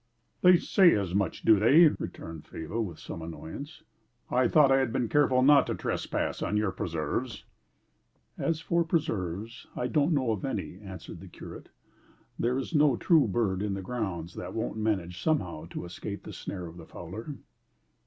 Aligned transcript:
"They 0.41 0.57
say 0.57 0.95
as 0.95 1.13
much 1.13 1.43
do 1.43 1.59
they?" 1.59 1.85
returned 1.85 2.47
Faber 2.47 2.81
with 2.81 2.97
some 2.97 3.21
annoyance. 3.21 3.83
"I 4.31 4.47
thought 4.47 4.71
I 4.71 4.79
had 4.79 4.91
been 4.91 5.07
careful 5.09 5.43
not 5.43 5.67
to 5.67 5.75
trespass 5.75 6.41
on 6.41 6.57
your 6.57 6.71
preserves." 6.71 7.43
"As 8.35 8.59
for 8.59 8.83
preserves, 8.83 9.67
I 9.75 9.85
don't 9.85 10.11
know 10.13 10.31
of 10.31 10.43
any," 10.43 10.79
answered 10.79 11.19
the 11.19 11.27
curate. 11.27 11.69
"There 12.39 12.57
is 12.57 12.73
no 12.73 12.97
true 12.97 13.27
bird 13.27 13.61
in 13.61 13.75
the 13.75 13.83
grounds 13.83 14.33
that 14.33 14.55
won't 14.55 14.77
manage 14.79 15.21
somehow 15.21 15.65
to 15.65 15.85
escape 15.85 16.23
the 16.23 16.33
snare 16.33 16.65
of 16.65 16.77
the 16.77 16.87
fowler." 16.87 17.35